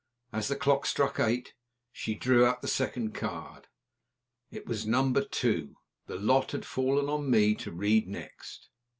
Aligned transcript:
As 0.33 0.47
the 0.47 0.55
clock 0.55 0.87
struck 0.87 1.19
eight 1.19 1.53
she 1.91 2.15
drew 2.15 2.43
out 2.43 2.63
the 2.63 2.67
second 2.67 3.13
card. 3.13 3.67
It 4.49 4.65
was 4.65 4.83
Number 4.87 5.23
Two. 5.23 5.75
The 6.07 6.15
lot 6.17 6.53
had 6.53 6.65
fallen 6.65 7.07
on 7.07 7.29
me 7.29 7.53
to 7.59 7.71
read 7.71 8.07
next. 8.07 8.69